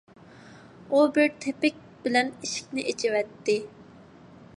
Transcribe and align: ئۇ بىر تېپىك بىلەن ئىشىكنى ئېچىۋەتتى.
ئۇ 0.93 1.01
بىر 1.17 1.27
تېپىك 1.45 1.77
بىلەن 2.07 2.31
ئىشىكنى 2.47 2.87
ئېچىۋەتتى. 2.93 3.59